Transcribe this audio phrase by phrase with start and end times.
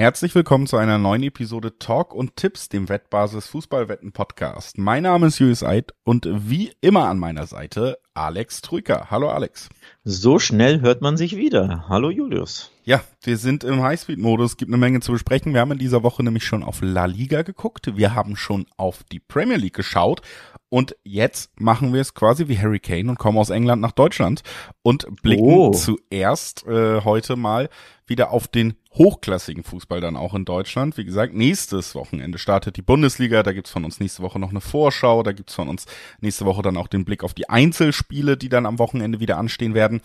[0.00, 4.78] Herzlich willkommen zu einer neuen Episode Talk und Tipps, dem Wettbasis Fußballwetten Podcast.
[4.78, 9.08] Mein Name ist Julius Eid und wie immer an meiner Seite Alex Trücker.
[9.10, 9.68] Hallo Alex.
[10.02, 11.84] So schnell hört man sich wieder.
[11.90, 12.70] Hallo Julius.
[12.82, 15.52] Ja, wir sind im Highspeed-Modus, gibt eine Menge zu besprechen.
[15.52, 19.04] Wir haben in dieser Woche nämlich schon auf La Liga geguckt, wir haben schon auf
[19.04, 20.22] die Premier League geschaut
[20.70, 24.42] und jetzt machen wir es quasi wie Harry Kane und kommen aus England nach Deutschland
[24.82, 25.70] und blicken oh.
[25.72, 27.68] zuerst äh, heute mal
[28.06, 30.96] wieder auf den hochklassigen Fußball dann auch in Deutschland.
[30.96, 33.42] Wie gesagt, nächstes Wochenende startet die Bundesliga.
[33.42, 35.22] Da gibt's von uns nächste Woche noch eine Vorschau.
[35.22, 35.86] Da gibt's von uns
[36.20, 39.74] nächste Woche dann auch den Blick auf die Einzelspiele, die dann am Wochenende wieder anstehen
[39.74, 40.00] werden.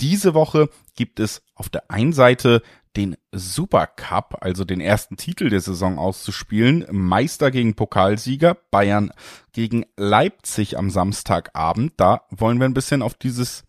[0.00, 2.62] Diese Woche gibt es auf der einen Seite
[2.96, 6.86] den Supercup, also den ersten Titel der Saison auszuspielen.
[6.90, 9.12] Meister gegen Pokalsieger, Bayern
[9.52, 11.92] gegen Leipzig am Samstagabend.
[11.96, 13.64] Da wollen wir ein bisschen auf dieses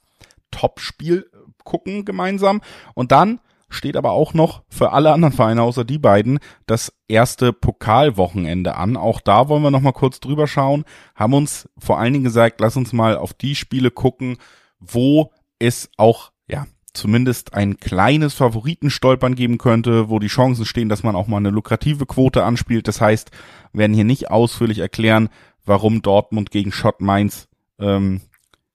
[0.49, 1.29] Topspiel
[1.63, 2.61] gucken gemeinsam.
[2.95, 7.53] Und dann steht aber auch noch für alle anderen Vereine außer die beiden das erste
[7.53, 8.97] Pokalwochenende an.
[8.97, 10.83] Auch da wollen wir noch mal kurz drüber schauen.
[11.15, 14.37] Haben uns vor allen Dingen gesagt, lass uns mal auf die Spiele gucken,
[14.79, 21.03] wo es auch ja zumindest ein kleines Favoritenstolpern geben könnte, wo die Chancen stehen, dass
[21.03, 22.87] man auch mal eine lukrative Quote anspielt.
[22.87, 23.31] Das heißt,
[23.73, 25.29] werden hier nicht ausführlich erklären,
[25.65, 27.47] warum Dortmund gegen Schott Mainz
[27.79, 28.21] ähm,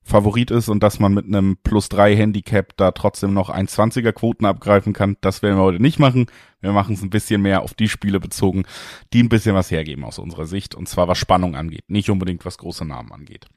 [0.02, 4.46] Favorit ist und dass man mit einem plus drei Handicap da trotzdem noch 1,20er Quoten
[4.46, 5.16] abgreifen kann.
[5.20, 6.26] Das werden wir heute nicht machen.
[6.60, 8.64] Wir machen es ein bisschen mehr auf die Spiele bezogen,
[9.12, 10.76] die ein bisschen was hergeben aus unserer Sicht.
[10.76, 13.48] Und zwar was Spannung angeht, nicht unbedingt was große Namen angeht.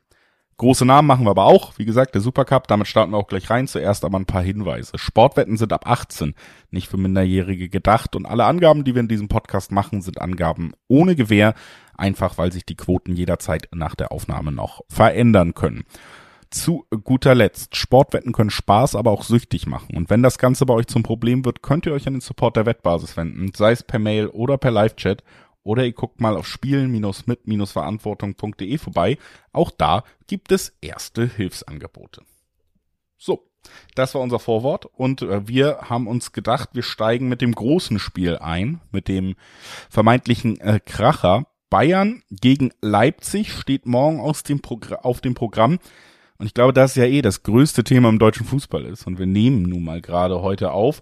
[0.59, 1.77] Große Namen machen wir aber auch.
[1.77, 3.65] Wie gesagt, der Supercup, damit starten wir auch gleich rein.
[3.65, 4.97] Zuerst aber ein paar Hinweise.
[4.97, 6.35] Sportwetten sind ab 18,
[6.69, 8.13] nicht für Minderjährige gedacht.
[8.13, 11.53] Und alle Angaben, die wir in diesem Podcast machen, sind Angaben ohne Gewähr.
[11.95, 15.85] Einfach, weil sich die Quoten jederzeit nach der Aufnahme noch verändern können.
[16.49, 19.95] Zu guter Letzt, Sportwetten können Spaß, aber auch süchtig machen.
[19.95, 22.57] Und wenn das Ganze bei euch zum Problem wird, könnt ihr euch an den Support
[22.57, 25.23] der Wettbasis wenden, sei es per Mail oder per Live-Chat.
[25.63, 29.17] Oder ihr guckt mal auf spielen-mit-verantwortung.de vorbei.
[29.51, 32.21] Auch da gibt es erste Hilfsangebote.
[33.17, 33.49] So,
[33.95, 37.99] das war unser Vorwort und äh, wir haben uns gedacht, wir steigen mit dem großen
[37.99, 39.35] Spiel ein, mit dem
[39.89, 41.45] vermeintlichen äh, Kracher.
[41.69, 44.59] Bayern gegen Leipzig steht morgen aus dem
[45.03, 45.77] auf dem Programm.
[46.39, 49.05] Und ich glaube, das ist ja eh das größte Thema im deutschen Fußball ist.
[49.05, 51.01] Und wir nehmen nun mal gerade heute auf.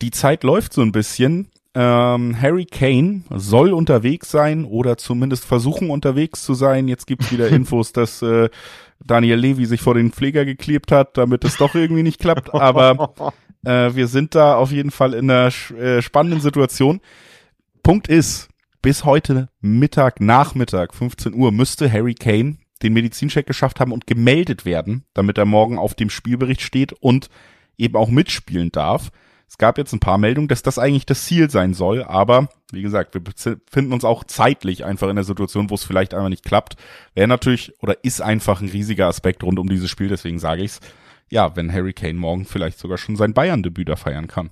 [0.00, 1.50] Die Zeit läuft so ein bisschen.
[1.78, 6.88] Ähm, Harry Kane soll unterwegs sein oder zumindest versuchen unterwegs zu sein.
[6.88, 8.48] Jetzt gibt's wieder Infos, dass äh,
[9.04, 12.54] Daniel Levy sich vor den Pfleger geklebt hat, damit es doch irgendwie nicht klappt.
[12.54, 13.12] Aber
[13.66, 17.02] äh, wir sind da auf jeden Fall in einer äh, spannenden Situation.
[17.82, 18.48] Punkt ist,
[18.80, 24.64] bis heute Mittag, Nachmittag, 15 Uhr, müsste Harry Kane den Medizincheck geschafft haben und gemeldet
[24.64, 27.28] werden, damit er morgen auf dem Spielbericht steht und
[27.76, 29.10] eben auch mitspielen darf.
[29.48, 32.82] Es gab jetzt ein paar Meldungen, dass das eigentlich das Ziel sein soll, aber wie
[32.82, 36.44] gesagt, wir befinden uns auch zeitlich einfach in der Situation, wo es vielleicht einfach nicht
[36.44, 36.76] klappt.
[37.14, 40.80] Wäre natürlich oder ist einfach ein riesiger Aspekt rund um dieses Spiel, deswegen sage ich's.
[41.30, 44.50] Ja, wenn Harry Kane morgen vielleicht sogar schon sein Bayern-Debüt da feiern kann.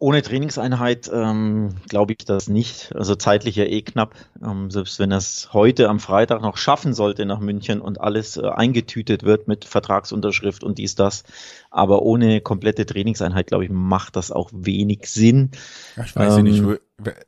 [0.00, 2.94] Ohne Trainingseinheit ähm, glaube ich das nicht.
[2.94, 4.14] Also zeitlich ja eh knapp.
[4.40, 8.36] Ähm, selbst wenn er es heute am Freitag noch schaffen sollte nach München und alles
[8.36, 11.24] äh, eingetütet wird mit Vertragsunterschrift und dies, das.
[11.70, 15.50] Aber ohne komplette Trainingseinheit, glaube ich, macht das auch wenig Sinn.
[15.96, 16.64] Ja, ich weiß ähm, nicht.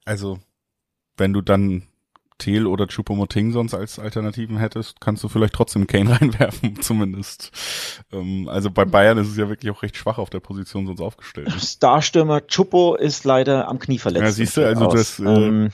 [0.05, 0.39] Also,
[1.17, 1.83] wenn du dann
[2.41, 7.53] Thiel oder Chupomoting sonst als Alternativen hättest, kannst du vielleicht trotzdem Kane reinwerfen, zumindest.
[8.13, 11.01] Ähm, also bei Bayern ist es ja wirklich auch recht schwach auf der Position sonst
[11.01, 11.53] aufgestellt.
[11.61, 14.25] Starstürmer Chupo ist leider am Knie verletzt.
[14.25, 14.95] Ja, siehst du, also aus.
[14.95, 15.71] das, äh, ähm,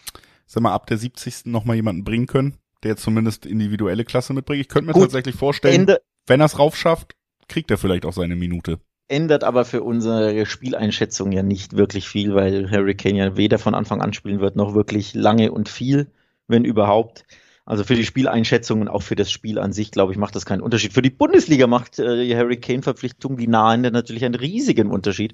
[0.47, 1.47] sag mal, ab der 70.
[1.47, 4.61] nochmal jemanden bringen können, der zumindest individuelle Klasse mitbringt.
[4.61, 7.15] Ich könnte mir gut, tatsächlich vorstellen, Ende, wenn er es raufschafft,
[7.49, 8.79] kriegt er vielleicht auch seine Minute
[9.09, 13.75] ändert aber für unsere Spieleinschätzung ja nicht wirklich viel, weil Harry Kane ja weder von
[13.75, 16.09] Anfang an spielen wird, noch wirklich lange und viel
[16.49, 17.25] wenn überhaupt.
[17.65, 20.47] Also für die Spieleinschätzung und auch für das Spiel an sich, glaube ich, macht das
[20.47, 20.93] keinen Unterschied.
[20.93, 25.33] Für die Bundesliga macht äh, die Harry Kane-Verpflichtung, die nahende, natürlich einen riesigen Unterschied.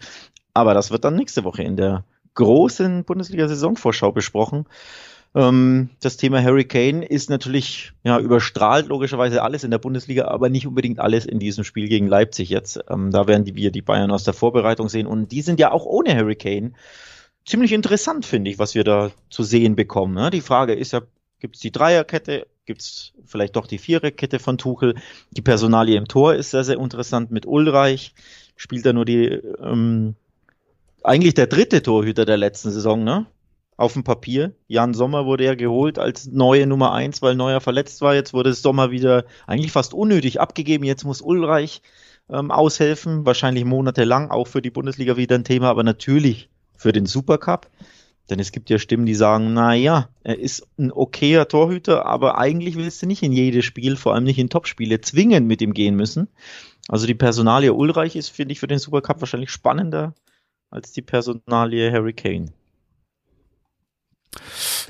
[0.55, 2.05] Aber das wird dann nächste Woche in der
[2.35, 4.65] großen Bundesliga-Saisonvorschau besprochen.
[5.35, 10.49] Ähm, das Thema Harry Kane ist natürlich ja überstrahlt logischerweise alles in der Bundesliga, aber
[10.49, 12.81] nicht unbedingt alles in diesem Spiel gegen Leipzig jetzt.
[12.89, 15.71] Ähm, da werden die, wir die Bayern aus der Vorbereitung sehen und die sind ja
[15.71, 16.73] auch ohne Harry Kane
[17.45, 20.15] ziemlich interessant, finde ich, was wir da zu sehen bekommen.
[20.15, 20.31] Ne?
[20.31, 21.03] Die Frage ist ja,
[21.41, 24.95] gibt es die Dreierkette, gibt es vielleicht doch die Viererkette von Tuchel?
[25.31, 28.15] Die Personalie im Tor ist sehr, sehr interessant mit Ulreich.
[28.57, 30.15] Spielt er nur die, ähm,
[31.03, 33.27] eigentlich der dritte Torhüter der letzten Saison, ne?
[33.77, 34.55] Auf dem Papier.
[34.69, 38.15] Jan Sommer wurde ja geholt als neue Nummer eins, weil Neuer verletzt war.
[38.15, 40.85] Jetzt wurde Sommer wieder eigentlich fast unnötig abgegeben.
[40.85, 41.83] Jetzt muss Ulreich
[42.31, 43.27] ähm, aushelfen.
[43.27, 46.51] Wahrscheinlich monatelang auch für die Bundesliga wieder ein Thema, aber natürlich
[46.83, 47.69] für den Supercup.
[48.31, 52.39] Denn es gibt ja Stimmen, die sagen, na ja, er ist ein okayer Torhüter, aber
[52.39, 55.75] eigentlich willst du nicht in jedes Spiel, vor allem nicht in Topspiele, zwingend mit ihm
[55.75, 56.29] gehen müssen.
[56.89, 60.15] Also die Personalie Ulreich ist, finde ich, für den Supercup wahrscheinlich spannender
[60.71, 62.53] als die Personalie Harry Kane.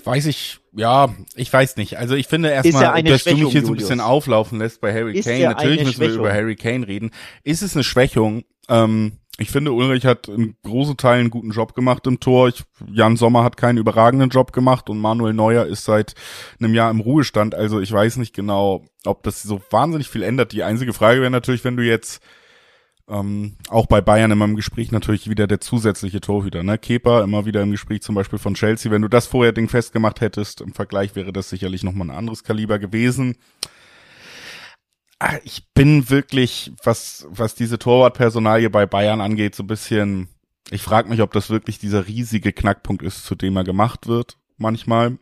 [0.04, 1.98] Weiß ich, ja, ich weiß nicht.
[1.98, 5.18] Also ich finde erstmal, dass du mich hier so ein bisschen auflaufen lässt bei Harry
[5.18, 5.44] ist Kane.
[5.44, 7.10] Natürlich müssen wir über Harry Kane reden.
[7.44, 8.44] Ist es eine Schwächung?
[8.68, 12.48] Ähm, ich finde, Ulrich hat in großen Teilen einen guten Job gemacht im Tor.
[12.48, 16.14] Ich, Jan Sommer hat keinen überragenden Job gemacht und Manuel Neuer ist seit
[16.60, 17.54] einem Jahr im Ruhestand.
[17.54, 20.52] Also ich weiß nicht genau, ob das so wahnsinnig viel ändert.
[20.52, 22.22] Die einzige Frage wäre natürlich, wenn du jetzt
[23.08, 26.78] ähm, auch bei Bayern immer im Gespräch natürlich wieder der zusätzliche Torhüter, ne?
[26.78, 28.92] Kepa immer wieder im Gespräch zum Beispiel von Chelsea.
[28.92, 32.44] Wenn du das vorher Ding festgemacht hättest, im Vergleich wäre das sicherlich nochmal ein anderes
[32.44, 33.36] Kaliber gewesen.
[35.44, 40.28] Ich bin wirklich, was, was diese Torwartpersonalie bei Bayern angeht, so ein bisschen,
[40.70, 44.36] ich frage mich, ob das wirklich dieser riesige Knackpunkt ist, zu dem er gemacht wird,
[44.56, 45.18] manchmal.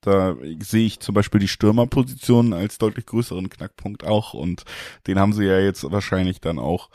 [0.00, 4.64] Da sehe ich zum Beispiel die Stürmerposition als deutlich größeren Knackpunkt auch und
[5.06, 6.90] den haben sie ja jetzt wahrscheinlich dann auch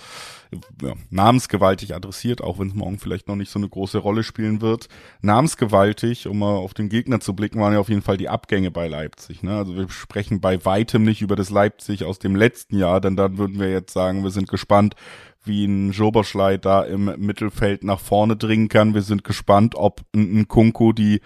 [0.82, 4.62] ja, namensgewaltig adressiert, auch wenn es morgen vielleicht noch nicht so eine große Rolle spielen
[4.62, 4.88] wird.
[5.22, 8.72] Namensgewaltig, um mal auf den Gegner zu blicken, waren ja auf jeden Fall die Abgänge
[8.72, 9.44] bei Leipzig.
[9.44, 9.56] Ne?
[9.56, 13.38] Also wir sprechen bei weitem nicht über das Leipzig aus dem letzten Jahr, denn dann
[13.38, 14.96] würden wir jetzt sagen, wir sind gespannt,
[15.44, 18.94] wie ein Joberschlei da im Mittelfeld nach vorne dringen kann.
[18.94, 21.22] Wir sind gespannt, ob ein, Kunku die,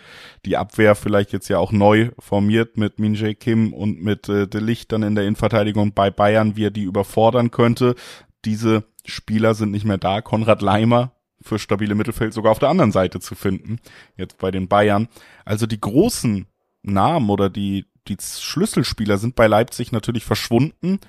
[0.46, 4.62] die Abwehr vielleicht jetzt ja auch neu formiert mit Minjay Kim und mit äh, De
[4.62, 7.96] Licht dann in der Innenverteidigung bei Bayern, wie er die überfordern könnte.
[8.46, 10.22] Diese Spieler sind nicht mehr da.
[10.22, 11.12] Konrad Leimer
[11.42, 13.80] für stabile Mittelfeld sogar auf der anderen Seite zu finden,
[14.18, 15.08] jetzt bei den Bayern.
[15.46, 16.48] Also die großen
[16.84, 21.00] Namen oder die, die Schlüsselspieler sind bei Leipzig natürlich verschwunden.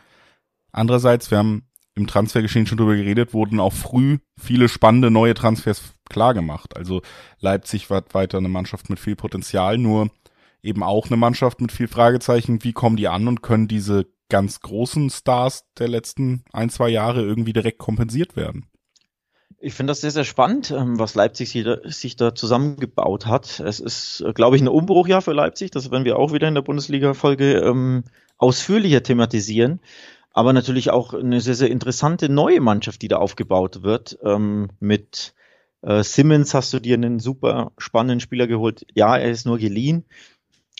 [0.72, 5.94] Andererseits, wir haben im Transfergeschehen schon drüber geredet, wurden auch früh viele spannende neue Transfers
[6.08, 6.76] klar gemacht.
[6.76, 7.02] Also
[7.38, 10.10] Leipzig war weiter eine Mannschaft mit viel Potenzial, nur
[10.62, 12.64] eben auch eine Mannschaft mit viel Fragezeichen.
[12.64, 17.22] Wie kommen die an und können diese ganz großen Stars der letzten ein, zwei Jahre
[17.22, 18.66] irgendwie direkt kompensiert werden?
[19.58, 23.60] Ich finde das sehr, sehr spannend, ähm, was Leipzig sich da zusammengebaut hat.
[23.60, 25.70] Es ist, äh, glaube ich, ein Umbruchjahr für Leipzig.
[25.70, 28.04] Das werden wir auch wieder in der Bundesliga-Folge ähm,
[28.36, 29.80] ausführlicher thematisieren
[30.34, 34.18] aber natürlich auch eine sehr, sehr interessante neue Mannschaft, die da aufgebaut wird.
[34.24, 35.32] Ähm, mit
[35.82, 38.84] äh, Simmons hast du dir einen super spannenden Spieler geholt.
[38.94, 40.04] Ja, er ist nur geliehen,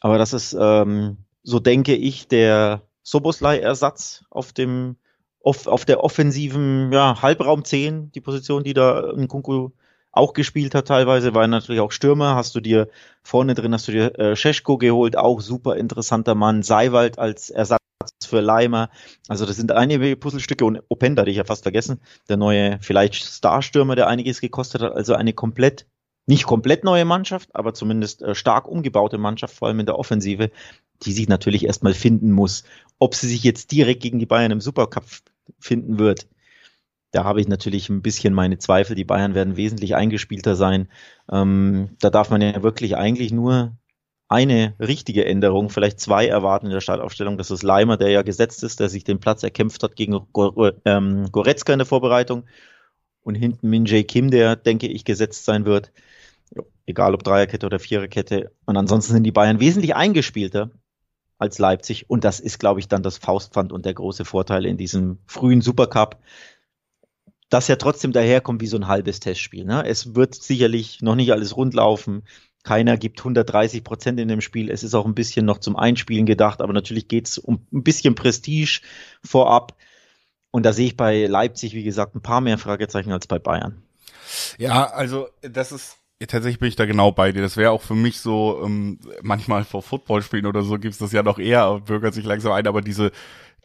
[0.00, 4.96] aber das ist, ähm, so denke ich, der Soboslai-Ersatz auf dem
[5.44, 9.70] auf, auf der offensiven ja, Halbraum 10, die Position, die da in Kunku
[10.10, 12.34] auch gespielt hat teilweise, war natürlich auch Stürmer.
[12.34, 12.88] Hast du dir
[13.22, 16.62] vorne drin, hast du dir äh, Scheschko geholt, auch super interessanter Mann.
[16.62, 17.78] Seiwald als Ersatz
[18.24, 18.90] für Leimer.
[19.28, 22.00] Also das sind einige Puzzlestücke und Openda hatte ich ja fast vergessen.
[22.28, 24.92] Der neue, vielleicht Starstürmer, der einiges gekostet hat.
[24.92, 25.86] Also eine komplett,
[26.26, 30.50] nicht komplett neue Mannschaft, aber zumindest äh, stark umgebaute Mannschaft, vor allem in der Offensive,
[31.02, 32.64] die sich natürlich erstmal finden muss.
[32.98, 35.04] Ob sie sich jetzt direkt gegen die Bayern im Supercup
[35.58, 36.26] finden wird,
[37.14, 38.96] da habe ich natürlich ein bisschen meine Zweifel.
[38.96, 40.88] Die Bayern werden wesentlich eingespielter sein.
[41.30, 43.76] Ähm, da darf man ja wirklich eigentlich nur
[44.28, 47.38] eine richtige Änderung, vielleicht zwei erwarten in der Startaufstellung.
[47.38, 50.18] Das ist Leimer, der ja gesetzt ist, der sich den Platz erkämpft hat gegen
[50.84, 52.44] ähm, Goretzka in der Vorbereitung.
[53.22, 55.92] Und hinten Min Jae Kim, der, denke ich, gesetzt sein wird.
[56.84, 58.50] Egal ob Dreierkette oder Viererkette.
[58.66, 60.70] Und ansonsten sind die Bayern wesentlich eingespielter
[61.38, 62.08] als Leipzig.
[62.08, 65.60] Und das ist, glaube ich, dann das Faustpfand und der große Vorteil in diesem frühen
[65.60, 66.18] Supercup,
[67.50, 69.64] dass er trotzdem daherkommt wie so ein halbes Testspiel.
[69.64, 69.84] Ne?
[69.86, 72.22] Es wird sicherlich noch nicht alles rund laufen.
[72.62, 74.70] Keiner gibt 130 Prozent in dem Spiel.
[74.70, 77.82] Es ist auch ein bisschen noch zum Einspielen gedacht, aber natürlich geht es um ein
[77.82, 78.80] bisschen Prestige
[79.22, 79.76] vorab.
[80.50, 83.82] Und da sehe ich bei Leipzig, wie gesagt, ein paar mehr Fragezeichen als bei Bayern.
[84.56, 87.42] Ja, also das ist tatsächlich bin ich da genau bei dir.
[87.42, 91.22] Das wäre auch für mich so, ähm, manchmal vor Footballspielen oder so gibt's das ja
[91.22, 93.12] noch eher, bürgert sich langsam ein, aber diese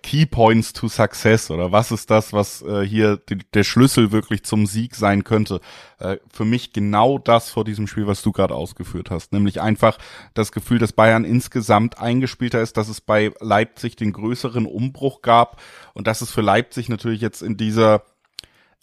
[0.01, 4.43] Key Points to Success oder was ist das, was äh, hier die, der Schlüssel wirklich
[4.43, 5.59] zum Sieg sein könnte?
[5.99, 9.97] Äh, für mich genau das vor diesem Spiel, was du gerade ausgeführt hast, nämlich einfach
[10.33, 15.61] das Gefühl, dass Bayern insgesamt eingespielter ist, dass es bei Leipzig den größeren Umbruch gab
[15.93, 18.03] und dass es für Leipzig natürlich jetzt in dieser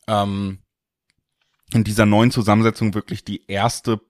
[0.07, 0.59] ähm,
[1.73, 4.01] in dieser neuen Zusammensetzung wirklich die erste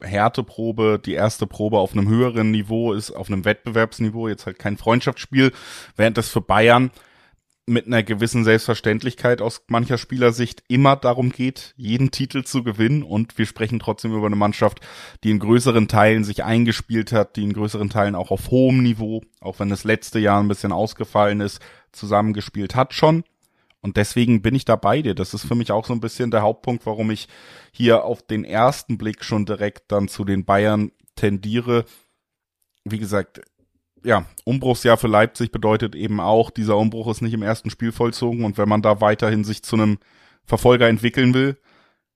[0.00, 4.76] Härteprobe, die erste Probe auf einem höheren Niveau ist, auf einem Wettbewerbsniveau, jetzt halt kein
[4.76, 5.52] Freundschaftsspiel,
[5.96, 6.90] während das für Bayern
[7.68, 13.02] mit einer gewissen Selbstverständlichkeit aus mancher Spielersicht immer darum geht, jeden Titel zu gewinnen.
[13.02, 14.80] Und wir sprechen trotzdem über eine Mannschaft,
[15.22, 19.22] die in größeren Teilen sich eingespielt hat, die in größeren Teilen auch auf hohem Niveau,
[19.40, 21.60] auch wenn das letzte Jahr ein bisschen ausgefallen ist,
[21.92, 23.22] zusammengespielt hat schon.
[23.80, 25.14] Und deswegen bin ich da bei dir.
[25.14, 27.28] Das ist für mich auch so ein bisschen der Hauptpunkt, warum ich
[27.72, 31.84] hier auf den ersten Blick schon direkt dann zu den Bayern tendiere.
[32.84, 33.40] Wie gesagt,
[34.04, 38.44] ja, Umbruchsjahr für Leipzig bedeutet eben auch, dieser Umbruch ist nicht im ersten Spiel vollzogen
[38.44, 39.98] und wenn man da weiterhin sich zu einem
[40.44, 41.58] Verfolger entwickeln will,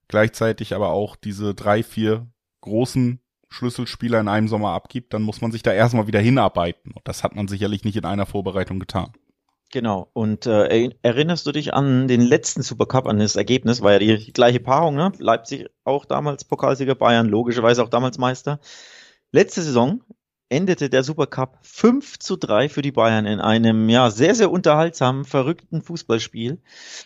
[0.09, 2.27] gleichzeitig aber auch diese drei, vier
[2.61, 6.93] großen Schlüsselspieler in einem Sommer abgibt, dann muss man sich da erstmal wieder hinarbeiten.
[6.93, 9.13] Und das hat man sicherlich nicht in einer Vorbereitung getan.
[9.73, 10.11] Genau.
[10.13, 13.81] Und äh, erinnerst du dich an den letzten Supercup, an das Ergebnis?
[13.81, 15.13] War ja die gleiche Paarung, ne?
[15.19, 18.61] Leipzig auch damals Pokalsieger, Bayern logischerweise auch damals Meister.
[19.33, 20.03] Letzte Saison
[20.51, 25.25] endete der Supercup 5 zu 3 für die Bayern in einem ja sehr, sehr unterhaltsamen,
[25.25, 26.61] verrückten Fußballspiel.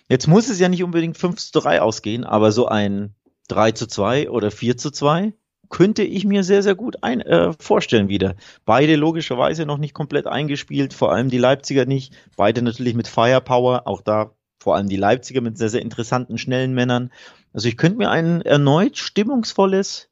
[0.08, 3.14] Jetzt muss es ja nicht unbedingt 5 zu 3 ausgehen, aber so ein
[3.46, 5.32] 3 zu 2 oder 4 zu 2
[5.68, 8.34] könnte ich mir sehr, sehr gut ein, äh, vorstellen wieder.
[8.64, 12.14] Beide logischerweise noch nicht komplett eingespielt, vor allem die Leipziger nicht.
[12.36, 16.74] Beide natürlich mit Firepower, auch da vor allem die Leipziger mit sehr, sehr interessanten, schnellen
[16.74, 17.10] Männern.
[17.52, 20.08] Also ich könnte mir ein erneut stimmungsvolles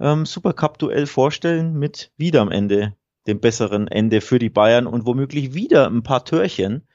[0.00, 2.94] ähm, Supercup-Duell vorstellen mit wieder am Ende
[3.26, 6.86] dem besseren Ende für die Bayern und womöglich wieder ein paar Törchen.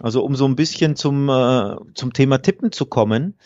[0.00, 3.36] Also um so ein bisschen zum, äh, zum Thema Tippen zu kommen.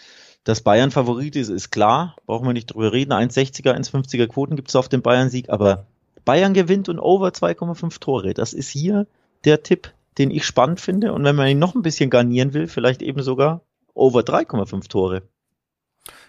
[0.44, 2.16] Dass Bayern Favorit ist, ist klar.
[2.26, 3.12] Brauchen wir nicht drüber reden.
[3.12, 5.50] 1,60er, 1,50er Quoten gibt es auf den Bayern-Sieg.
[5.50, 5.86] Aber
[6.24, 8.34] Bayern gewinnt und over 2,5 Tore.
[8.34, 9.06] Das ist hier
[9.44, 11.12] der Tipp, den ich spannend finde.
[11.12, 13.62] Und wenn man ihn noch ein bisschen garnieren will, vielleicht eben sogar
[13.94, 15.22] over 3,5 Tore.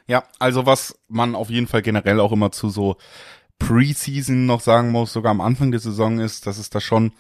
[0.08, 2.98] Ja, also was man auf jeden Fall generell auch immer zu so
[3.60, 7.13] Preseason noch sagen muss, sogar am Anfang der Saison ist, dass es da schon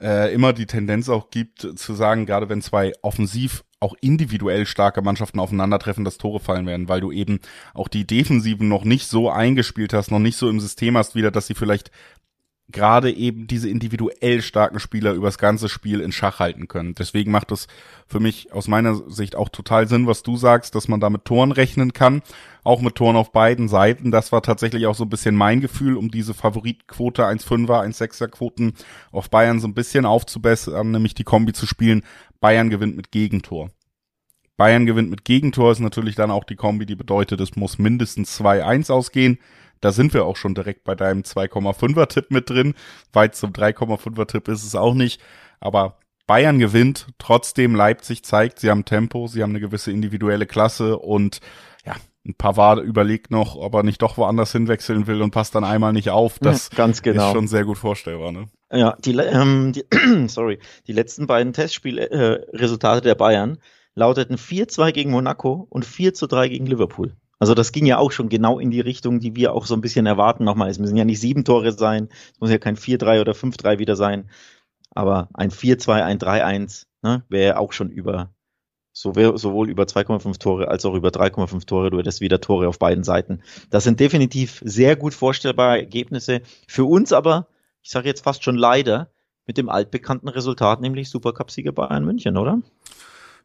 [0.00, 5.02] äh, immer die Tendenz auch gibt, zu sagen, gerade wenn zwei offensiv auch individuell starke
[5.02, 7.40] Mannschaften aufeinandertreffen, dass Tore fallen werden, weil du eben
[7.74, 11.30] auch die Defensiven noch nicht so eingespielt hast, noch nicht so im System hast wieder,
[11.30, 11.90] dass sie vielleicht
[12.68, 16.94] gerade eben diese individuell starken Spieler übers ganze Spiel in Schach halten können.
[16.94, 17.66] Deswegen macht es
[18.06, 21.24] für mich aus meiner Sicht auch total Sinn, was du sagst, dass man da mit
[21.24, 22.22] Toren rechnen kann,
[22.64, 24.10] auch mit Toren auf beiden Seiten.
[24.10, 28.74] Das war tatsächlich auch so ein bisschen mein Gefühl, um diese Favoritquote 1,5er, 1,6er Quoten
[29.10, 32.02] auf Bayern so ein bisschen aufzubessern, nämlich die Kombi zu spielen.
[32.40, 33.70] Bayern gewinnt mit Gegentor.
[34.56, 38.40] Bayern gewinnt mit Gegentor ist natürlich dann auch die Kombi, die bedeutet, es muss mindestens
[38.40, 39.38] 2-1 ausgehen.
[39.82, 42.74] Da sind wir auch schon direkt bei deinem 2,5er Tipp mit drin.
[43.12, 45.20] Weit zum 3,5er Tipp ist es auch nicht.
[45.60, 50.98] Aber Bayern gewinnt, trotzdem Leipzig zeigt, sie haben Tempo, sie haben eine gewisse individuelle Klasse
[50.98, 51.40] und
[51.84, 55.64] ja, ein Pavard überlegt noch, ob er nicht doch woanders hinwechseln will und passt dann
[55.64, 56.38] einmal nicht auf.
[56.38, 57.26] Das ganz genau.
[57.26, 58.30] ist schon sehr gut vorstellbar.
[58.30, 58.46] Ne?
[58.72, 59.84] Ja, die, ähm, die
[60.28, 63.58] sorry, die letzten beiden Testspielresultate äh, der Bayern
[63.94, 67.16] lauteten 4-2 gegen Monaco und 4-3 gegen Liverpool.
[67.42, 69.80] Also das ging ja auch schon genau in die Richtung, die wir auch so ein
[69.80, 70.70] bisschen erwarten nochmal.
[70.70, 73.96] Es müssen ja nicht sieben Tore sein, es muss ja kein 4-3 oder 5-3 wieder
[73.96, 74.30] sein.
[74.94, 78.32] Aber ein 4-2, ein 3-1 ne, wäre auch schon über,
[78.92, 81.90] sowohl über 2,5 Tore als auch über 3,5 Tore.
[81.90, 83.42] Du hättest wieder Tore auf beiden Seiten.
[83.70, 86.42] Das sind definitiv sehr gut vorstellbare Ergebnisse.
[86.68, 87.48] Für uns aber,
[87.82, 89.10] ich sage jetzt fast schon leider,
[89.48, 92.60] mit dem altbekannten Resultat, nämlich Supercup-Sieger Bayern München, oder?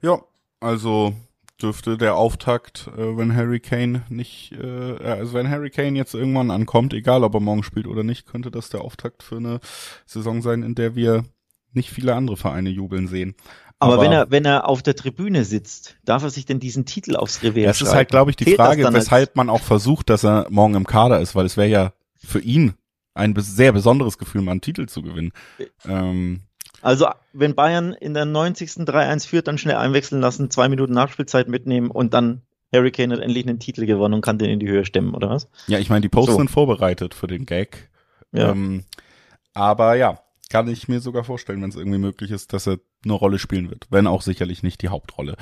[0.03, 0.21] Ja,
[0.59, 1.15] also
[1.61, 6.51] dürfte der Auftakt, äh, wenn Harry Kane nicht, äh, also wenn Harry Kane jetzt irgendwann
[6.51, 9.59] ankommt, egal ob er morgen spielt oder nicht, könnte das der Auftakt für eine
[10.05, 11.25] Saison sein, in der wir
[11.73, 13.35] nicht viele andere Vereine jubeln sehen.
[13.79, 16.85] Aber, Aber wenn er wenn er auf der Tribüne sitzt, darf er sich denn diesen
[16.85, 20.09] Titel aufs Revier Das ist halt, glaube ich, die Fehlt Frage, weshalb man auch versucht,
[20.09, 22.73] dass er morgen im Kader ist, weil es wäre ja für ihn
[23.13, 25.31] ein sehr besonderes Gefühl, mal einen Titel zu gewinnen.
[25.59, 26.41] Äh, ähm,
[26.87, 28.69] also, wenn Bayern in der 90.
[28.69, 33.19] 3-1 führt, dann schnell einwechseln lassen, zwei Minuten Nachspielzeit mitnehmen und dann Harry Kane hat
[33.19, 35.49] endlich einen Titel gewonnen und kann den in die Höhe stemmen, oder was?
[35.67, 36.37] Ja, ich meine, die Posts so.
[36.37, 37.89] sind vorbereitet für den Gag.
[38.31, 38.51] Ja.
[38.51, 38.85] Ähm,
[39.53, 43.13] aber ja, kann ich mir sogar vorstellen, wenn es irgendwie möglich ist, dass er eine
[43.15, 43.87] Rolle spielen wird.
[43.89, 45.35] Wenn auch sicherlich nicht die Hauptrolle.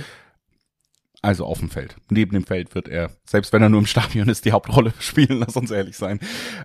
[1.26, 1.96] Also auf dem Feld.
[2.12, 5.40] Neben dem Feld wird er, selbst wenn er nur im Stadion ist, die Hauptrolle spielen,
[5.40, 6.20] lass uns ehrlich sein.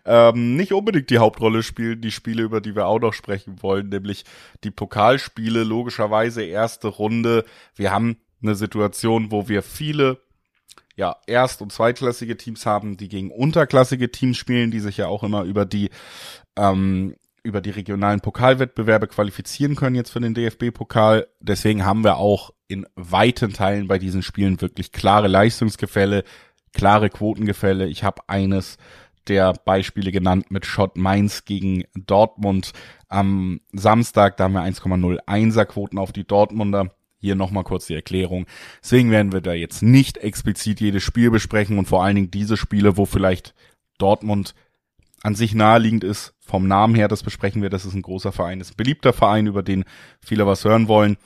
[0.04, 3.88] Ähm, nicht unbedingt die Hauptrolle spielen die Spiele, über die wir auch noch sprechen wollen,
[3.88, 4.26] nämlich
[4.62, 7.46] die Pokalspiele, logischerweise erste Runde.
[7.74, 10.20] Wir haben eine Situation, wo wir viele
[10.94, 15.22] ja, erst- und zweitklassige Teams haben, die gegen unterklassige Teams spielen, die sich ja auch
[15.22, 15.88] immer über die
[16.58, 21.26] ähm, über die regionalen Pokalwettbewerbe qualifizieren können jetzt für den DFB-Pokal.
[21.40, 26.24] Deswegen haben wir auch in weiten Teilen bei diesen Spielen wirklich klare Leistungsgefälle,
[26.72, 27.88] klare Quotengefälle.
[27.88, 28.76] Ich habe eines
[29.28, 32.72] der Beispiele genannt mit Schott Mainz gegen Dortmund
[33.08, 34.36] am Samstag.
[34.36, 36.94] Da haben wir 1,01er Quoten auf die Dortmunder.
[37.18, 38.46] Hier nochmal kurz die Erklärung.
[38.82, 42.56] Deswegen werden wir da jetzt nicht explizit jedes Spiel besprechen und vor allen Dingen diese
[42.56, 43.54] Spiele, wo vielleicht
[43.98, 44.54] Dortmund
[45.22, 48.60] an sich naheliegend ist, vom Namen her, das besprechen wir, das ist ein großer Verein,
[48.60, 49.84] ist ein beliebter Verein, über den
[50.20, 51.16] viele was hören wollen.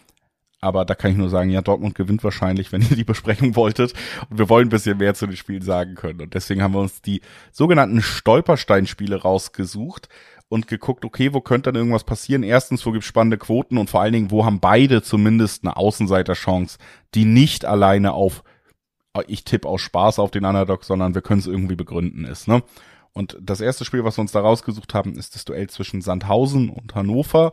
[0.61, 3.95] aber da kann ich nur sagen, ja, Dortmund gewinnt wahrscheinlich, wenn ihr die Besprechung wolltet.
[4.31, 6.23] Und wir wollen ein bisschen mehr zu den Spielen sagen können.
[6.23, 7.21] Und deswegen haben wir uns die
[7.53, 10.09] sogenannten Stolpersteinspiele rausgesucht
[10.49, 12.43] und geguckt, okay, wo könnte dann irgendwas passieren?
[12.43, 16.79] Erstens, wo gibt's spannende Quoten und vor allen Dingen, wo haben beide zumindest eine Außenseiterchance,
[17.15, 18.43] die nicht alleine auf
[19.29, 22.63] ich tippe aus Spaß auf den Underdog, sondern wir können es irgendwie begründen ist, ne?
[23.15, 26.69] Und das erste Spiel, was wir uns da rausgesucht haben, ist das Duell zwischen Sandhausen
[26.69, 27.53] und Hannover.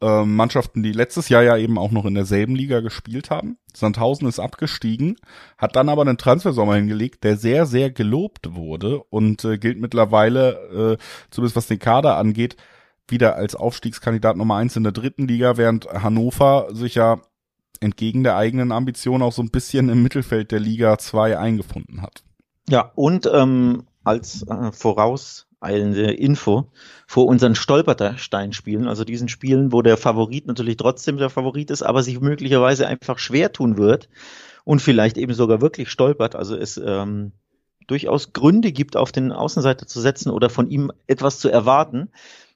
[0.00, 3.58] Ähm, Mannschaften, die letztes Jahr ja eben auch noch in derselben Liga gespielt haben.
[3.74, 5.16] Sandhausen ist abgestiegen,
[5.56, 10.98] hat dann aber einen Transfersommer hingelegt, der sehr, sehr gelobt wurde und äh, gilt mittlerweile,
[10.98, 12.56] äh, zumindest was den Kader angeht,
[13.08, 17.20] wieder als Aufstiegskandidat Nummer eins in der dritten Liga, während Hannover sich ja
[17.80, 22.22] entgegen der eigenen Ambition auch so ein bisschen im Mittelfeld der Liga 2 eingefunden hat.
[22.68, 26.70] Ja, und ähm, als äh, vorauseilende Info
[27.06, 32.02] vor unseren Stolpersteinspielen, also diesen Spielen, wo der Favorit natürlich trotzdem der Favorit ist, aber
[32.02, 34.08] sich möglicherweise einfach schwer tun wird
[34.64, 36.36] und vielleicht eben sogar wirklich stolpert.
[36.36, 37.32] Also es ähm,
[37.88, 42.10] durchaus Gründe gibt, auf den Außenseiter zu setzen oder von ihm etwas zu erwarten.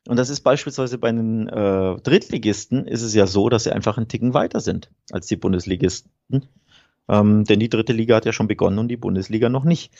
[0.06, 3.96] Und das ist beispielsweise bei den äh, Drittligisten ist es ja so, dass sie einfach
[3.96, 6.48] einen Ticken weiter sind als die Bundesligisten.
[7.10, 9.92] Ähm, denn die dritte Liga hat ja schon begonnen und die Bundesliga noch nicht.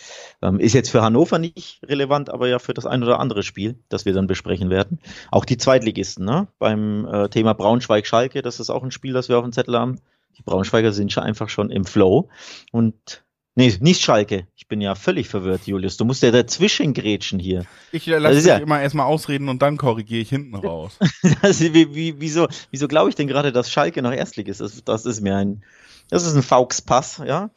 [0.43, 3.81] Ähm, ist jetzt für Hannover nicht relevant, aber ja für das ein oder andere Spiel,
[3.89, 5.01] das wir dann besprechen werden.
[5.33, 6.47] Auch die Zweitligisten, ne?
[6.61, 9.99] Beim äh, Thema Braunschweig-Schalke, das ist auch ein Spiel, das wir auf dem Zettel haben.
[10.39, 12.29] Die Braunschweiger sind schon einfach schon im Flow
[12.71, 13.25] und
[13.57, 14.47] Nee, nicht Schalke.
[14.57, 15.97] Ich bin ja völlig verwirrt, Julius.
[15.97, 17.67] Du musst ja dazwischen grätschen hier.
[17.91, 20.99] Ich äh, lasse dich ja immer erstmal ausreden und dann korrigiere ich hinten raus.
[21.43, 24.89] das, wie, wie, wieso wieso glaube ich denn gerade, dass Schalke noch Erstlig ist?
[24.89, 25.65] Das ist mir ein,
[26.11, 27.51] das ist ein Fauxpass, ja.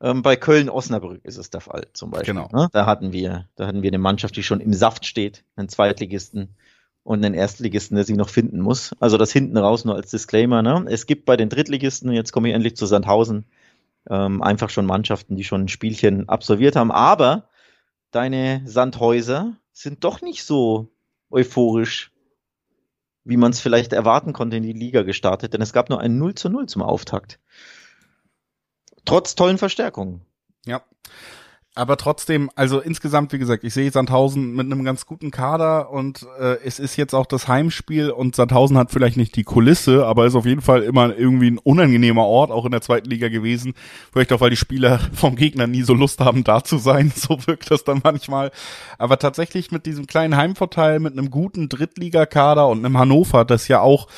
[0.00, 2.34] Ähm, bei Köln-Osnabrück ist es der Fall, zum Beispiel.
[2.34, 2.48] Genau.
[2.52, 2.68] Ne?
[2.72, 6.56] Da hatten wir, da hatten wir eine Mannschaft, die schon im Saft steht, einen Zweitligisten
[7.04, 8.92] und einen Erstligisten, der sie noch finden muss.
[8.98, 10.62] Also das hinten raus nur als Disclaimer.
[10.62, 10.86] Ne?
[10.88, 13.46] Es gibt bei den Drittligisten, jetzt komme ich endlich zu Sandhausen,
[14.10, 16.90] ähm, einfach schon Mannschaften, die schon ein Spielchen absolviert haben.
[16.90, 17.48] Aber
[18.10, 20.88] deine Sandhäuser sind doch nicht so
[21.30, 22.12] euphorisch,
[23.24, 26.18] wie man es vielleicht erwarten konnte in die Liga gestartet, denn es gab nur ein
[26.18, 27.40] 0 zu 0 zum Auftakt.
[29.04, 30.22] Trotz tollen Verstärkungen.
[30.64, 30.82] Ja
[31.76, 36.24] aber trotzdem, also insgesamt, wie gesagt, ich sehe Sandhausen mit einem ganz guten Kader und
[36.38, 40.24] äh, es ist jetzt auch das Heimspiel und Sandhausen hat vielleicht nicht die Kulisse, aber
[40.26, 43.74] ist auf jeden Fall immer irgendwie ein unangenehmer Ort, auch in der zweiten Liga gewesen.
[44.12, 47.12] Vielleicht auch, weil die Spieler vom Gegner nie so Lust haben, da zu sein.
[47.24, 48.50] So wirkt das dann manchmal.
[48.98, 53.80] Aber tatsächlich mit diesem kleinen Heimvorteil, mit einem guten Drittligakader und einem Hannover, das ja
[53.80, 54.08] auch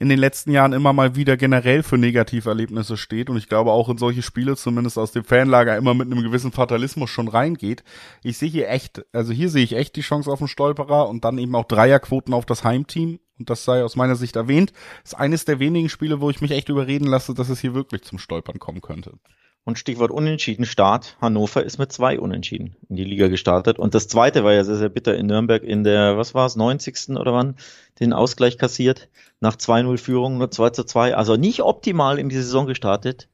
[0.00, 3.88] in den letzten Jahren immer mal wieder generell für Negativerlebnisse steht und ich glaube auch
[3.88, 7.84] in solche Spiele, zumindest aus dem Fanlager, immer mit einem gewissen Fatalismus Rhythmus schon reingeht.
[8.22, 11.24] Ich sehe hier echt, also hier sehe ich echt die Chance auf einen Stolperer und
[11.24, 13.18] dann eben auch Dreierquoten auf das Heimteam.
[13.38, 14.72] Und das sei aus meiner Sicht erwähnt.
[15.04, 18.02] Ist eines der wenigen Spiele, wo ich mich echt überreden lasse, dass es hier wirklich
[18.02, 19.12] zum Stolpern kommen könnte.
[19.64, 21.16] Und Stichwort Unentschieden Start.
[21.20, 23.78] Hannover ist mit zwei Unentschieden in die Liga gestartet.
[23.78, 26.56] Und das zweite war ja sehr, sehr bitter in Nürnberg in der, was war es,
[26.56, 27.16] 90.
[27.18, 27.56] oder wann,
[28.00, 29.08] den Ausgleich kassiert.
[29.40, 31.14] Nach 2-0 Führung nur 2 zu 2.
[31.16, 33.28] Also nicht optimal in die Saison gestartet,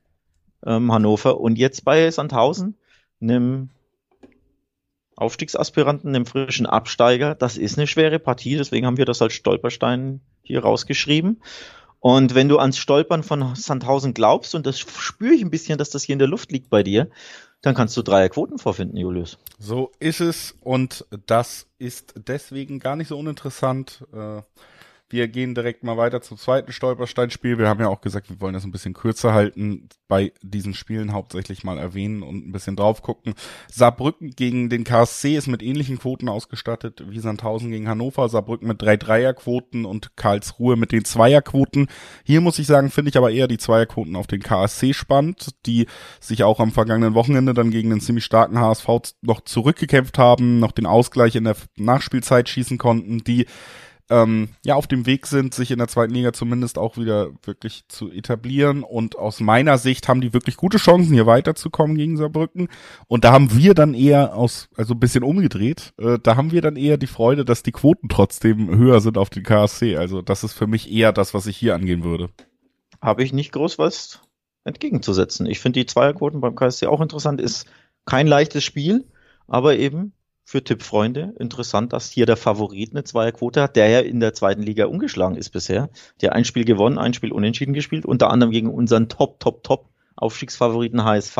[0.66, 1.38] ähm, Hannover.
[1.38, 2.76] Und jetzt bei Sandhausen
[3.22, 3.70] einem
[5.16, 7.34] Aufstiegsaspiranten, einem frischen Absteiger.
[7.34, 11.40] Das ist eine schwere Partie, deswegen haben wir das als Stolperstein hier rausgeschrieben.
[12.00, 15.90] Und wenn du ans Stolpern von Sandhausen glaubst, und das spüre ich ein bisschen, dass
[15.90, 17.08] das hier in der Luft liegt bei dir,
[17.60, 19.38] dann kannst du Dreierquoten vorfinden, Julius.
[19.60, 24.04] So ist es und das ist deswegen gar nicht so uninteressant.
[24.12, 24.42] Äh
[25.12, 27.58] wir gehen direkt mal weiter zum zweiten Stolpersteinspiel.
[27.58, 31.12] Wir haben ja auch gesagt, wir wollen das ein bisschen kürzer halten, bei diesen Spielen
[31.12, 33.34] hauptsächlich mal erwähnen und ein bisschen drauf gucken.
[33.70, 38.28] Saarbrücken gegen den KSC ist mit ähnlichen Quoten ausgestattet wie Sandhausen gegen Hannover.
[38.28, 41.88] Saarbrücken mit drei Dreierquoten und Karlsruhe mit den Zweierquoten.
[42.24, 45.86] Hier muss ich sagen, finde ich aber eher die Zweierquoten auf den KSC spannend, die
[46.20, 48.88] sich auch am vergangenen Wochenende dann gegen den ziemlich starken HSV
[49.20, 53.46] noch zurückgekämpft haben, noch den Ausgleich in der Nachspielzeit schießen konnten, die
[54.10, 57.84] ähm, ja auf dem Weg sind, sich in der zweiten Liga zumindest auch wieder wirklich
[57.88, 58.82] zu etablieren.
[58.82, 62.68] Und aus meiner Sicht haben die wirklich gute Chancen, hier weiterzukommen gegen Saarbrücken.
[63.08, 66.62] Und da haben wir dann eher aus, also ein bisschen umgedreht, äh, da haben wir
[66.62, 69.96] dann eher die Freude, dass die Quoten trotzdem höher sind auf den KSC.
[69.96, 72.30] Also das ist für mich eher das, was ich hier angehen würde.
[73.00, 74.20] Habe ich nicht groß was
[74.64, 75.46] entgegenzusetzen.
[75.46, 77.40] Ich finde die Zweierquoten beim KSC auch interessant.
[77.40, 77.66] Ist
[78.04, 79.06] kein leichtes Spiel,
[79.48, 80.12] aber eben
[80.44, 81.34] für Tippfreunde.
[81.38, 85.36] Interessant, dass hier der Favorit eine Zweierquote hat, der ja in der zweiten Liga umgeschlagen
[85.36, 85.90] ist bisher.
[86.20, 89.88] Der ein Spiel gewonnen, ein Spiel unentschieden gespielt, unter anderem gegen unseren Top, Top, Top
[90.16, 91.36] Aufstiegsfavoriten HSV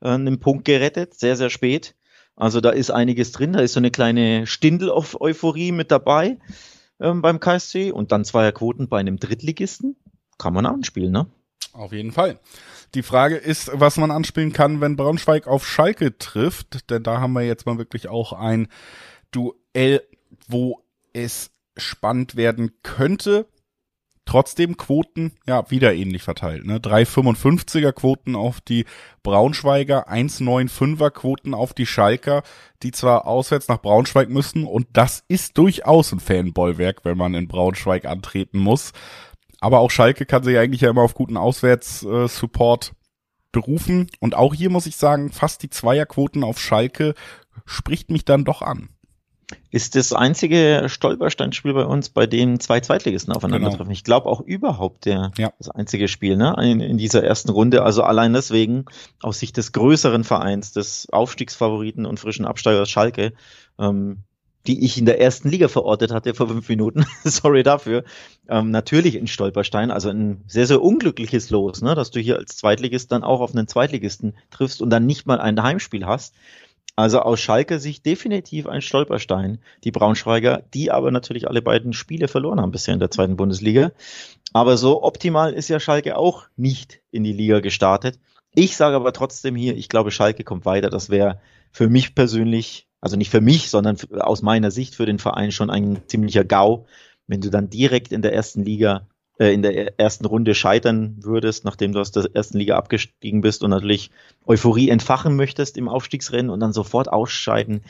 [0.00, 1.94] äh, einen Punkt gerettet, sehr, sehr spät.
[2.36, 6.38] Also da ist einiges drin, da ist so eine kleine Stindel auf Euphorie mit dabei
[7.00, 9.96] ähm, beim KSC und dann Zweierquoten bei einem Drittligisten.
[10.38, 11.26] Kann man anspielen, ne?
[11.72, 12.38] Auf jeden Fall.
[12.94, 17.34] Die Frage ist, was man anspielen kann, wenn Braunschweig auf Schalke trifft, denn da haben
[17.34, 18.68] wir jetzt mal wirklich auch ein
[19.30, 20.02] Duell,
[20.48, 23.46] wo es spannend werden könnte.
[24.24, 26.66] Trotzdem Quoten, ja, wieder ähnlich verteilt.
[26.66, 26.78] Ne?
[26.78, 28.84] 3,55er Quoten auf die
[29.22, 32.42] Braunschweiger, 1,95er Quoten auf die Schalker,
[32.82, 37.48] die zwar auswärts nach Braunschweig müssen und das ist durchaus ein Fanbollwerk, wenn man in
[37.48, 38.92] Braunschweig antreten muss.
[39.60, 42.92] Aber auch Schalke kann sich eigentlich ja immer auf guten Auswärts-Support
[43.52, 44.08] berufen.
[44.20, 47.14] Und auch hier muss ich sagen, fast die Zweierquoten auf Schalke
[47.64, 48.88] spricht mich dann doch an.
[49.70, 53.84] Ist das einzige Stolpersteinspiel bei uns, bei dem zwei Zweitligisten aufeinandertreffen.
[53.84, 53.92] Genau.
[53.92, 55.52] Ich glaube auch überhaupt der, ja.
[55.58, 57.82] das einzige Spiel ne, in, in, dieser ersten Runde.
[57.82, 58.84] Also allein deswegen
[59.22, 63.32] aus Sicht des größeren Vereins, des Aufstiegsfavoriten und frischen Absteigers Schalke,
[63.78, 64.24] ähm,
[64.68, 67.06] die ich in der ersten Liga verortet hatte vor fünf Minuten.
[67.24, 68.04] Sorry dafür.
[68.48, 72.56] Ähm, natürlich in Stolperstein, also ein sehr, sehr unglückliches Los, ne, dass du hier als
[72.56, 76.34] Zweitligist dann auch auf einen Zweitligisten triffst und dann nicht mal ein Heimspiel hast.
[76.96, 79.58] Also aus Schalke Sicht definitiv ein Stolperstein.
[79.84, 83.92] Die Braunschweiger, die aber natürlich alle beiden Spiele verloren haben bisher in der zweiten Bundesliga.
[84.52, 88.18] Aber so optimal ist ja Schalke auch nicht in die Liga gestartet.
[88.54, 90.90] Ich sage aber trotzdem hier, ich glaube, Schalke kommt weiter.
[90.90, 95.18] Das wäre für mich persönlich also nicht für mich, sondern aus meiner Sicht für den
[95.18, 96.86] Verein schon ein ziemlicher GAU,
[97.26, 99.06] wenn du dann direkt in der ersten Liga,
[99.38, 103.62] äh, in der ersten Runde scheitern würdest, nachdem du aus der ersten Liga abgestiegen bist
[103.62, 104.10] und natürlich
[104.46, 107.82] Euphorie entfachen möchtest im Aufstiegsrennen und dann sofort ausscheiden.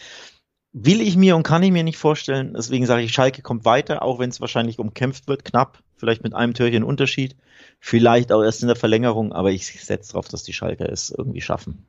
[0.72, 2.52] Will ich mir und kann ich mir nicht vorstellen.
[2.54, 6.34] Deswegen sage ich, Schalke kommt weiter, auch wenn es wahrscheinlich umkämpft wird, knapp, vielleicht mit
[6.34, 7.36] einem Türchen Unterschied,
[7.80, 11.40] vielleicht auch erst in der Verlängerung, aber ich setze darauf, dass die Schalke es irgendwie
[11.40, 11.86] schaffen.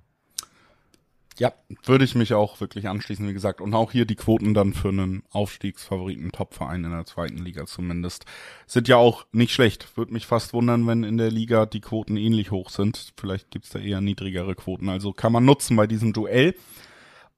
[1.39, 1.53] Ja,
[1.85, 3.61] würde ich mich auch wirklich anschließen, wie gesagt.
[3.61, 8.25] Und auch hier die Quoten dann für einen Aufstiegsfavoriten Topverein in der zweiten Liga zumindest
[8.67, 9.95] sind ja auch nicht schlecht.
[9.97, 13.13] Würde mich fast wundern, wenn in der Liga die Quoten ähnlich hoch sind.
[13.17, 14.89] Vielleicht gibt's da eher niedrigere Quoten.
[14.89, 16.55] Also kann man nutzen bei diesem Duell.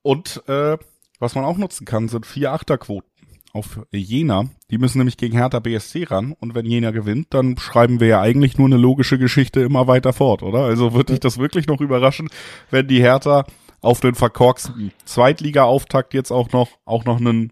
[0.01, 0.79] Und äh,
[1.19, 3.11] was man auch nutzen kann, sind vier Achterquoten
[3.53, 4.45] auf Jena.
[4.69, 6.33] Die müssen nämlich gegen Hertha BSC ran.
[6.39, 10.13] Und wenn Jena gewinnt, dann schreiben wir ja eigentlich nur eine logische Geschichte immer weiter
[10.13, 10.59] fort, oder?
[10.59, 12.29] Also würde ich das wirklich noch überraschen,
[12.69, 13.45] wenn die Hertha
[13.81, 17.51] auf den verkorksten Zweitliga-Auftakt jetzt auch noch, auch noch einen,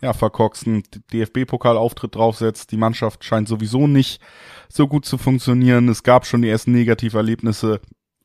[0.00, 2.70] ja, verkorksten DFB-Pokalauftritt draufsetzt.
[2.70, 4.20] Die Mannschaft scheint sowieso nicht
[4.68, 5.88] so gut zu funktionieren.
[5.88, 7.80] Es gab schon die ersten Negativerlebnisse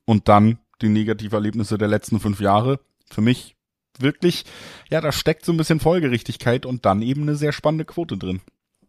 [0.06, 2.80] und dann die Negativerlebnisse der letzten fünf Jahre.
[3.10, 3.56] Für mich
[4.00, 4.46] wirklich,
[4.90, 8.42] ja, da steckt so ein bisschen Folgerichtigkeit und dann eben eine sehr spannende Quote drin.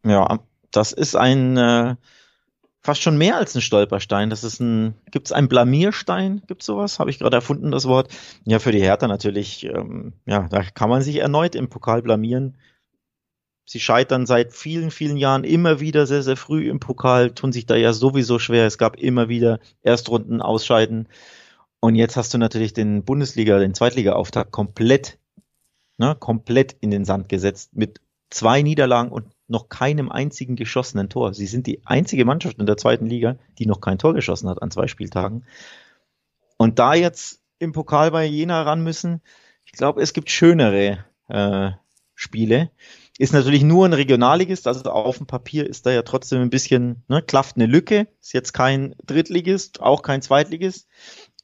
[0.04, 1.96] Ja, das ist ein, äh,
[2.82, 4.30] fast schon mehr als ein Stolperstein.
[4.30, 6.42] Das ist ein, gibt es einen Blamierstein?
[6.46, 6.98] Gibt sowas?
[6.98, 8.12] Habe ich gerade erfunden, das Wort.
[8.44, 12.56] Ja, für die Hertha natürlich, ähm, ja, da kann man sich erneut im Pokal blamieren.
[13.64, 17.66] Sie scheitern seit vielen, vielen Jahren immer wieder sehr, sehr früh im Pokal, tun sich
[17.66, 18.66] da ja sowieso schwer.
[18.66, 21.08] Es gab immer wieder Erstrunden ausscheiden.
[21.78, 25.18] Und jetzt hast du natürlich den Bundesliga, den Zweitliga-Auftakt komplett,
[25.98, 31.34] ne, komplett in den Sand gesetzt mit zwei Niederlagen und noch keinem einzigen geschossenen Tor.
[31.34, 34.62] Sie sind die einzige Mannschaft in der zweiten Liga, die noch kein Tor geschossen hat
[34.62, 35.44] an zwei Spieltagen.
[36.56, 39.20] Und da jetzt im Pokal bei Jena ran müssen,
[39.64, 41.70] ich glaube, es gibt schönere äh,
[42.14, 42.70] Spiele.
[43.18, 47.02] Ist natürlich nur ein Regionalligist, also auf dem Papier ist da ja trotzdem ein bisschen,
[47.08, 48.08] ne, klafft eine Lücke.
[48.20, 50.88] Ist jetzt kein Drittligist, auch kein Zweitligist.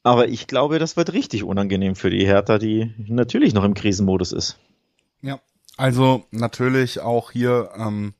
[0.03, 4.33] Aber ich glaube, das wird richtig unangenehm für die Hertha, die natürlich noch im Krisenmodus
[4.33, 4.59] ist.
[5.21, 5.41] Ja,
[5.79, 8.14] also natürlich auch hier, ähm,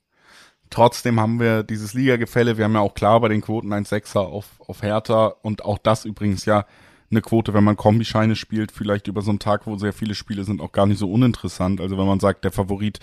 [0.71, 2.57] trotzdem haben wir dieses Liga-Gefälle.
[2.57, 6.05] Wir haben ja auch klar bei den Quoten 1,6er auf, auf Hertha und auch das
[6.05, 6.64] übrigens ja
[7.11, 10.44] eine Quote, wenn man Kombischeine spielt, vielleicht über so einen Tag, wo sehr viele Spiele
[10.44, 11.81] sind, auch gar nicht so uninteressant.
[11.81, 13.01] Also wenn man sagt, der Favorit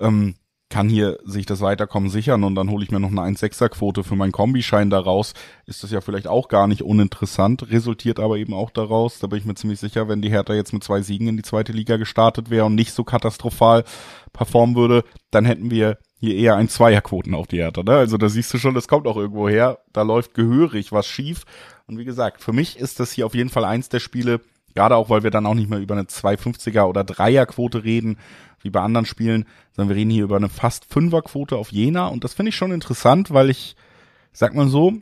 [0.00, 0.34] ähm,
[0.72, 4.16] kann hier sich das Weiterkommen sichern und dann hole ich mir noch eine 1,6er-Quote für
[4.16, 5.34] meinen Kombischein daraus,
[5.66, 9.38] ist das ja vielleicht auch gar nicht uninteressant, resultiert aber eben auch daraus, da bin
[9.38, 11.98] ich mir ziemlich sicher, wenn die Hertha jetzt mit zwei Siegen in die zweite Liga
[11.98, 13.84] gestartet wäre und nicht so katastrophal
[14.32, 17.82] performen würde, dann hätten wir hier eher ein Zweierquoten auf die Hertha.
[17.82, 17.92] Ne?
[17.92, 21.44] Also da siehst du schon, das kommt auch irgendwo her, da läuft gehörig was schief.
[21.86, 24.40] Und wie gesagt, für mich ist das hier auf jeden Fall eins der Spiele,
[24.74, 28.16] Gerade auch, weil wir dann auch nicht mehr über eine 250er oder Dreierquote reden,
[28.62, 32.06] wie bei anderen Spielen, sondern wir reden hier über eine fast Fünferquote auf Jena.
[32.08, 33.76] Und das finde ich schon interessant, weil ich,
[34.32, 34.94] sag mal so,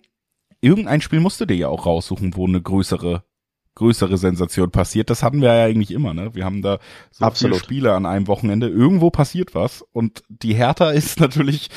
[0.60, 3.24] irgendein Spiel musst du dir ja auch raussuchen, wo eine größere
[3.80, 5.10] größere Sensation passiert.
[5.10, 6.34] Das hatten wir ja eigentlich immer, ne?
[6.34, 6.78] Wir haben da
[7.10, 7.56] so Absolut.
[7.56, 8.68] viele Spiele an einem Wochenende.
[8.68, 11.70] Irgendwo passiert was und die Hertha ist natürlich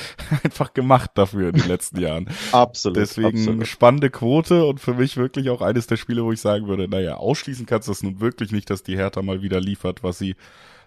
[0.43, 2.30] einfach gemacht dafür in den letzten Jahren.
[2.52, 2.98] Absolut.
[2.98, 3.67] Deswegen absolut.
[3.67, 7.15] spannende Quote und für mich wirklich auch eines der Spiele, wo ich sagen würde, naja,
[7.15, 10.36] ausschließen kannst du es nun wirklich nicht, dass die Hertha mal wieder liefert, was sie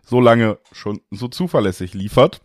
[0.07, 2.40] so lange schon so zuverlässig liefert.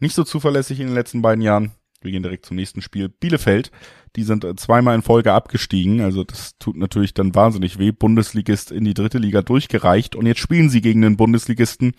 [0.00, 3.10] Nicht so zuverlässig in den letzten beiden Jahren, Wir gehen direkt zum nächsten Spiel.
[3.10, 3.70] Bielefeld,
[4.16, 7.92] die sind äh, zweimal in Folge abgestiegen, also das tut natürlich dann wahnsinnig weh.
[7.92, 11.92] Bundesligist in die dritte Liga durchgereicht und jetzt spielen sie gegen den Bundesligisten,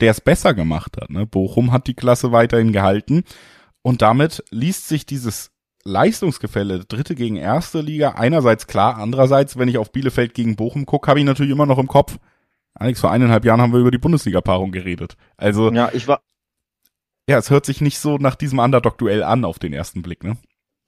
[0.00, 1.08] der es besser gemacht hat.
[1.08, 1.24] Ne?
[1.24, 3.24] Bochum hat die Klasse weiterhin gehalten
[3.80, 5.52] und damit liest sich dieses
[5.84, 11.08] Leistungsgefälle, dritte gegen erste Liga, einerseits klar, andererseits, wenn ich auf Bielefeld gegen Bochum gucke,
[11.08, 12.18] habe ich natürlich immer noch im Kopf,
[12.78, 15.16] Alex, vor eineinhalb Jahren haben wir über die Bundesliga-Paarung geredet.
[15.36, 16.20] Also, ja, ich war,
[17.28, 20.36] ja, es hört sich nicht so nach diesem Underdog-Duell an auf den ersten Blick, ne?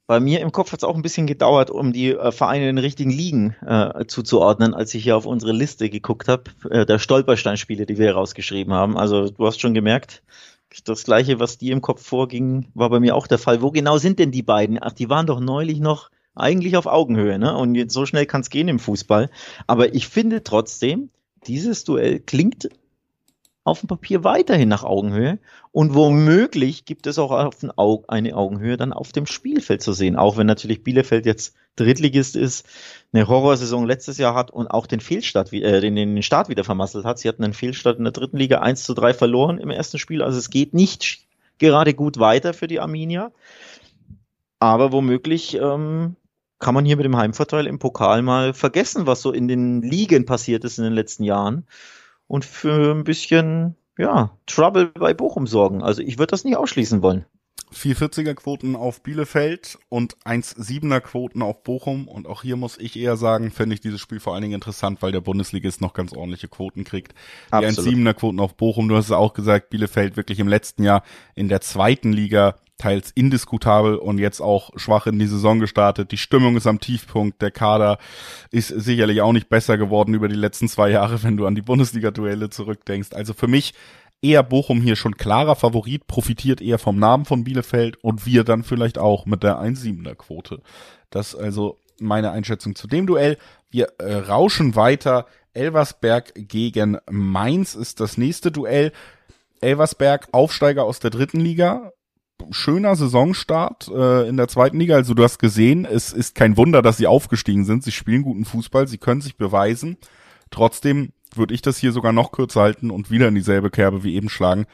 [0.07, 2.77] Bei mir im Kopf hat es auch ein bisschen gedauert, um die äh, Vereine in
[2.77, 6.99] den richtigen Ligen äh, zuzuordnen, als ich hier auf unsere Liste geguckt habe, äh, der
[6.99, 8.97] Stolpersteinspiele, die wir rausgeschrieben haben.
[8.97, 10.23] Also du hast schon gemerkt,
[10.85, 13.61] das gleiche, was dir im Kopf vorging, war bei mir auch der Fall.
[13.61, 14.79] Wo genau sind denn die beiden?
[14.81, 17.55] Ach, die waren doch neulich noch eigentlich auf Augenhöhe, ne?
[17.55, 19.29] Und so schnell kann es gehen im Fußball.
[19.67, 21.11] Aber ich finde trotzdem,
[21.47, 22.69] dieses Duell klingt
[23.65, 25.39] auf dem Papier weiterhin nach Augenhöhe
[25.73, 27.57] und womöglich gibt es auch auf
[28.09, 32.67] eine Augenhöhe dann auf dem Spielfeld zu sehen, auch wenn natürlich Bielefeld jetzt Drittligist ist,
[33.13, 37.05] eine Horrorsaison letztes Jahr hat und auch den Fehlstart, äh, den, den Start wieder vermasselt
[37.05, 37.19] hat.
[37.19, 40.23] Sie hatten einen Fehlstart in der dritten Liga 1 zu 3 verloren im ersten Spiel,
[40.23, 41.27] also es geht nicht
[41.59, 43.33] gerade gut weiter für die Arminia.
[44.61, 46.17] Aber womöglich ähm,
[46.59, 50.27] kann man hier mit dem Heimvorteil im Pokal mal vergessen, was so in den Ligen
[50.27, 51.67] passiert ist in den letzten Jahren
[52.27, 55.83] und für ein bisschen, ja, Trouble bei Bochum sorgen.
[55.83, 57.25] Also ich würde das nicht ausschließen wollen.
[57.73, 62.09] 440er Quoten auf Bielefeld und 1,7er Quoten auf Bochum.
[62.09, 65.03] Und auch hier muss ich eher sagen, finde ich dieses Spiel vor allen Dingen interessant,
[65.03, 67.15] weil der Bundesligist noch ganz ordentliche Quoten kriegt.
[67.49, 71.03] Die 1,7er Quoten auf Bochum, du hast es auch gesagt, Bielefeld wirklich im letzten Jahr
[71.35, 76.13] in der zweiten Liga teils indiskutabel und jetzt auch schwach in die Saison gestartet.
[76.13, 77.43] Die Stimmung ist am Tiefpunkt.
[77.43, 77.99] Der Kader
[78.51, 81.63] ist sicherlich auch nicht besser geworden über die letzten zwei Jahre, wenn du an die
[81.63, 83.13] Bundesliga-Duelle zurückdenkst.
[83.13, 83.75] Also für mich
[84.23, 88.63] eher Bochum hier schon klarer Favorit, profitiert eher vom Namen von Bielefeld und wir dann
[88.63, 90.63] vielleicht auch mit der 1,7er Quote.
[91.11, 93.39] Das also meine Einschätzung zu dem Duell.
[93.71, 95.27] Wir äh, rauschen weiter.
[95.53, 98.93] Elversberg gegen Mainz ist das nächste Duell.
[99.61, 101.93] Elversberg Aufsteiger aus der dritten Liga,
[102.51, 104.97] schöner Saisonstart äh, in der zweiten Liga.
[104.97, 107.85] Also du hast gesehen, es ist kein Wunder, dass sie aufgestiegen sind.
[107.85, 109.97] Sie spielen guten Fußball, sie können sich beweisen.
[110.51, 114.15] Trotzdem würde ich das hier sogar noch kürzer halten und wieder in dieselbe Kerbe wie
[114.15, 114.67] eben schlagen.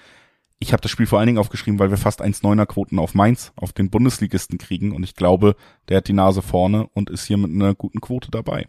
[0.61, 3.53] Ich habe das Spiel vor allen Dingen aufgeschrieben, weil wir fast 1,9er Quoten auf Mainz,
[3.57, 4.93] auf den Bundesligisten kriegen.
[4.93, 5.57] Und ich glaube,
[5.89, 8.67] der hat die Nase vorne und ist hier mit einer guten Quote dabei.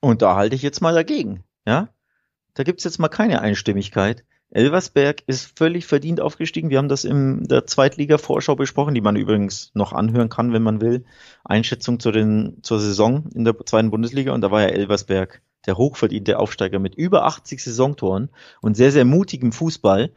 [0.00, 1.44] Und da halte ich jetzt mal dagegen.
[1.66, 1.88] Ja,
[2.54, 4.24] da gibt's jetzt mal keine Einstimmigkeit.
[4.50, 6.70] Elversberg ist völlig verdient aufgestiegen.
[6.70, 10.80] Wir haben das in der Zweitliga-Vorschau besprochen, die man übrigens noch anhören kann, wenn man
[10.80, 11.04] will.
[11.44, 14.32] Einschätzung zu den, zur Saison in der zweiten Bundesliga.
[14.32, 18.30] Und da war ja Elversberg der hochverdiente Aufsteiger mit über 80 Saisontoren
[18.62, 20.12] und sehr, sehr mutigem Fußball.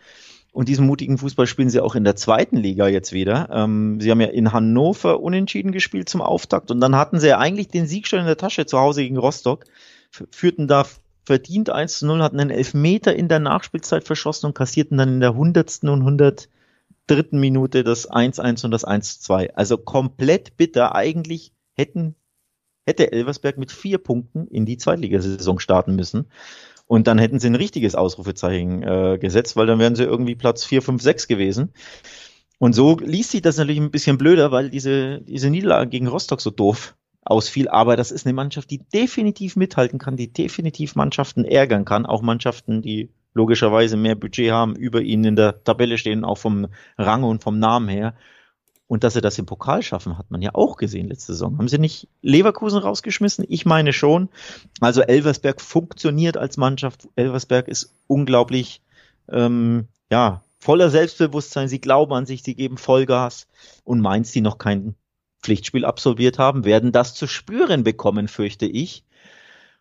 [0.54, 3.50] Und diesen mutigen Fußball spielen sie auch in der zweiten Liga jetzt wieder.
[3.52, 7.38] Ähm, sie haben ja in Hannover unentschieden gespielt zum Auftakt und dann hatten sie ja
[7.38, 9.64] eigentlich den Sieg schon in der Tasche zu Hause gegen Rostock,
[10.30, 10.86] führten da
[11.32, 15.20] verdient 1 zu 0, hatten einen Elfmeter in der Nachspielzeit verschossen und kassierten dann in
[15.22, 15.80] der 100.
[15.84, 16.48] und 103.
[17.32, 19.52] Minute das 1-1 und das 1-2.
[19.54, 20.94] Also komplett bitter.
[20.94, 22.16] Eigentlich hätten,
[22.86, 26.26] hätte Elversberg mit vier Punkten in die Zweitligasaison starten müssen.
[26.86, 30.66] Und dann hätten sie ein richtiges Ausrufezeichen äh, gesetzt, weil dann wären sie irgendwie Platz
[30.66, 31.72] 4, 5, 6 gewesen.
[32.60, 36.42] Und so liest sich das natürlich ein bisschen blöder, weil diese, diese Niederlage gegen Rostock
[36.42, 37.68] so doof ausfiel.
[37.68, 42.22] Aber das ist eine Mannschaft, die definitiv mithalten kann, die definitiv Mannschaften ärgern kann, auch
[42.22, 47.24] Mannschaften, die logischerweise mehr Budget haben, über ihnen in der Tabelle stehen, auch vom Rang
[47.24, 48.16] und vom Namen her.
[48.88, 51.58] Und dass sie das im Pokal schaffen, hat man ja auch gesehen letzte Saison.
[51.58, 53.46] Haben sie nicht Leverkusen rausgeschmissen?
[53.48, 54.28] Ich meine schon.
[54.82, 57.08] Also Elversberg funktioniert als Mannschaft.
[57.16, 58.82] Elversberg ist unglaublich,
[59.30, 61.70] ähm, ja, voller Selbstbewusstsein.
[61.70, 63.48] Sie glauben an sich, sie geben Vollgas.
[63.86, 64.96] Und Mainz, die noch keinen
[65.42, 69.04] Pflichtspiel absolviert haben, werden das zu spüren bekommen, fürchte ich.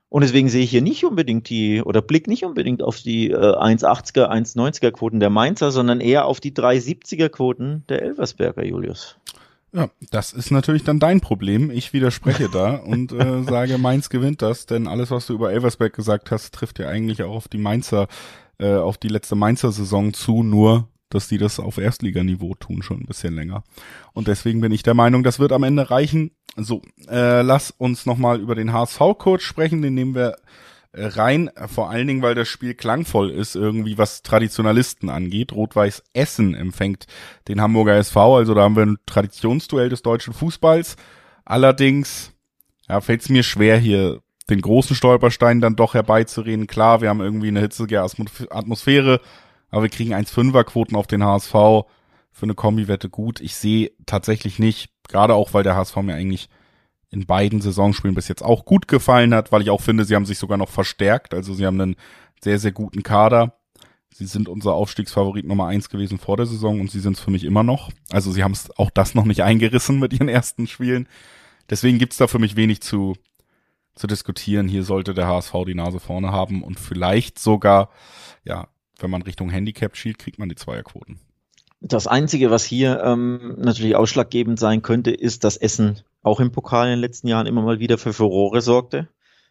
[0.09, 3.37] Und deswegen sehe ich hier nicht unbedingt die, oder blick nicht unbedingt auf die äh,
[3.37, 9.17] 1,80er, 1,90er Quoten der Mainzer, sondern eher auf die 3,70er Quoten der Elversberger, Julius.
[9.73, 11.71] Ja, das ist natürlich dann dein Problem.
[11.71, 15.93] Ich widerspreche da und äh, sage, Mainz gewinnt das, denn alles, was du über Elversberg
[15.93, 18.09] gesagt hast, trifft ja eigentlich auch auf die Mainzer,
[18.59, 23.01] äh, auf die letzte Mainzer Saison zu, nur dass die das auf Erstliganiveau tun, schon
[23.01, 23.63] ein bisschen länger.
[24.13, 26.31] Und deswegen bin ich der Meinung, das wird am Ende reichen.
[26.57, 30.37] So, äh, lass uns nochmal über den HSV-Coach sprechen, den nehmen wir
[30.93, 35.53] äh, rein, vor allen Dingen, weil das Spiel klangvoll ist, irgendwie was Traditionalisten angeht.
[35.53, 37.07] Rot-Weiß Essen empfängt
[37.47, 40.97] den Hamburger SV, also da haben wir ein Traditionsduell des deutschen Fußballs.
[41.45, 42.33] Allerdings,
[42.89, 44.21] ja, fällt es mir schwer hier
[44.51, 46.67] den großen Stolperstein dann doch herbeizureden.
[46.67, 49.21] Klar, wir haben irgendwie eine hitzige Atmosphäre,
[49.71, 51.53] aber wir kriegen 1,5er Quoten auf den HSV.
[52.33, 53.41] für eine Kombi-Wette gut.
[53.41, 56.49] Ich sehe tatsächlich nicht, gerade auch, weil der HSV mir eigentlich
[57.11, 60.27] in beiden Saisonspielen bis jetzt auch gut gefallen hat, weil ich auch finde, sie haben
[60.27, 61.35] sich sogar noch verstärkt.
[61.35, 61.97] Also sie haben einen
[62.41, 63.57] sehr, sehr guten Kader.
[64.15, 67.31] Sie sind unser Aufstiegsfavorit Nummer eins gewesen vor der Saison und sie sind es für
[67.31, 67.91] mich immer noch.
[68.11, 71.09] Also sie haben es auch das noch nicht eingerissen mit ihren ersten Spielen.
[71.69, 73.15] Deswegen gibt's da für mich wenig zu,
[73.95, 74.69] zu diskutieren.
[74.69, 77.91] Hier sollte der HSV die Nase vorne haben und vielleicht sogar,
[78.45, 78.69] ja,
[79.03, 81.21] wenn man Richtung Handicap schielt, kriegt man die Zweierquoten.
[81.81, 86.87] Das Einzige, was hier ähm, natürlich ausschlaggebend sein könnte, ist, dass Essen auch im Pokal
[86.87, 89.09] in den letzten Jahren immer mal wieder für Furore sorgte.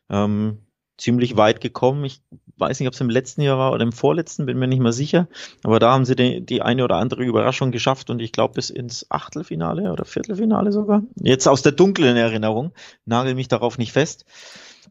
[0.10, 0.60] Ähm,
[1.00, 2.04] ziemlich weit gekommen.
[2.06, 2.22] Ich
[2.58, 4.92] weiß nicht, ob es im letzten Jahr war oder im vorletzten, bin mir nicht mehr
[4.92, 5.28] sicher.
[5.64, 8.70] Aber da haben sie die, die eine oder andere Überraschung geschafft und ich glaube bis
[8.70, 11.04] ins Achtelfinale oder Viertelfinale sogar.
[11.16, 12.74] Jetzt aus der dunklen Erinnerung,
[13.06, 14.26] nagel mich darauf nicht fest.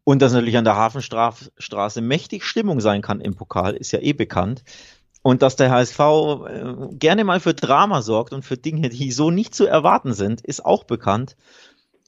[0.05, 4.13] Und dass natürlich an der Hafenstraße mächtig Stimmung sein kann im Pokal, ist ja eh
[4.13, 4.65] bekannt.
[5.23, 9.31] Und dass der HSV äh, gerne mal für Drama sorgt und für Dinge, die so
[9.31, 11.37] nicht zu erwarten sind, ist auch bekannt.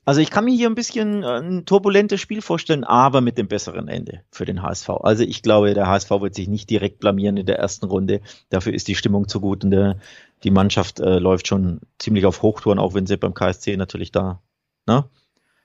[0.05, 3.49] Also ich kann mir hier ein bisschen äh, ein turbulentes Spiel vorstellen, aber mit dem
[3.49, 4.89] besseren Ende für den HSV.
[4.91, 8.21] Also ich glaube, der HSV wird sich nicht direkt blamieren in der ersten Runde.
[8.49, 9.99] Dafür ist die Stimmung zu gut und der,
[10.43, 14.41] die Mannschaft äh, läuft schon ziemlich auf Hochtouren, auch wenn sie beim KSC natürlich da
[14.87, 15.05] ne?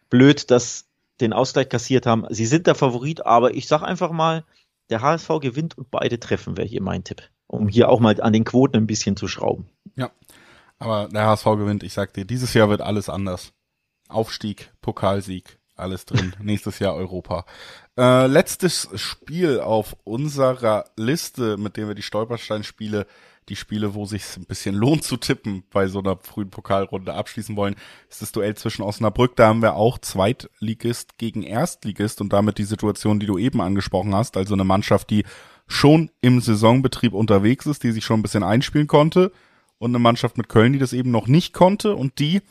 [0.09, 0.87] blöd, dass
[1.21, 2.25] den Ausgleich kassiert haben.
[2.29, 4.43] Sie sind der Favorit, aber ich sag einfach mal,
[4.89, 7.23] der HSV gewinnt und beide treffen, wäre hier mein Tipp.
[7.47, 9.69] Um hier auch mal an den Quoten ein bisschen zu schrauben.
[9.95, 10.11] Ja,
[10.79, 13.53] aber der HSV gewinnt, ich sag dir, dieses Jahr wird alles anders.
[14.07, 16.35] Aufstieg, Pokalsieg, alles drin.
[16.41, 17.45] Nächstes Jahr Europa.
[17.97, 23.07] Äh, letztes Spiel auf unserer Liste, mit dem wir die Stolperstein-Spiele,
[23.49, 27.55] die Spiele, wo sich ein bisschen lohnt zu tippen, bei so einer frühen Pokalrunde abschließen
[27.55, 27.75] wollen,
[28.09, 29.35] ist das Duell zwischen Osnabrück.
[29.35, 34.15] Da haben wir auch Zweitligist gegen Erstligist und damit die Situation, die du eben angesprochen
[34.15, 34.35] hast.
[34.37, 35.25] Also eine Mannschaft, die
[35.67, 39.31] schon im Saisonbetrieb unterwegs ist, die sich schon ein bisschen einspielen konnte
[39.77, 42.41] und eine Mannschaft mit Köln, die das eben noch nicht konnte und die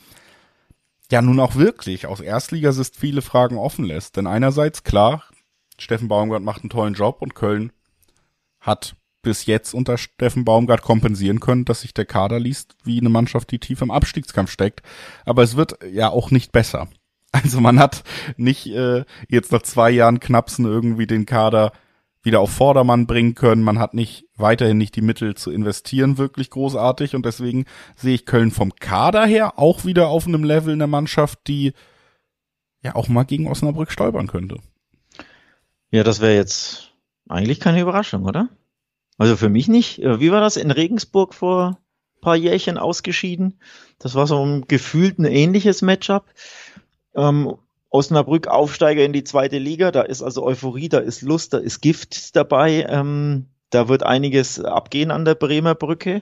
[1.11, 4.17] ja nun auch wirklich aus Erstligasist viele Fragen offen lässt.
[4.17, 5.23] Denn einerseits, klar,
[5.77, 7.71] Steffen Baumgart macht einen tollen Job und Köln
[8.59, 13.09] hat bis jetzt unter Steffen Baumgart kompensieren können, dass sich der Kader liest wie eine
[13.09, 14.83] Mannschaft, die tief im Abstiegskampf steckt.
[15.25, 16.87] Aber es wird ja auch nicht besser.
[17.31, 18.05] Also man hat
[18.37, 21.73] nicht äh, jetzt nach zwei Jahren Knapsen irgendwie den Kader
[22.23, 23.61] wieder auf Vordermann bringen können.
[23.61, 27.13] Man hat nicht weiterhin nicht die Mittel zu investieren, wirklich großartig.
[27.13, 27.65] Und deswegen
[27.97, 31.73] sehe ich Köln vom Kader her auch wieder auf einem Level in der Mannschaft, die
[32.81, 34.59] ja auch mal gegen Osnabrück stolpern könnte.
[35.91, 36.93] Ja, das wäre jetzt
[37.27, 38.47] eigentlich keine Überraschung, oder?
[39.17, 39.99] Also für mich nicht.
[39.99, 41.79] Äh, wie war das in Regensburg vor
[42.21, 43.59] paar Jährchen ausgeschieden?
[43.99, 46.25] Das war so ein gefühlt ein ähnliches Matchup.
[47.15, 47.55] Ähm,
[47.89, 51.81] Osnabrück Aufsteiger in die zweite Liga, da ist also Euphorie, da ist Lust, da ist
[51.81, 52.85] Gift dabei.
[52.89, 56.21] Ähm, da wird einiges abgehen an der Bremer Brücke.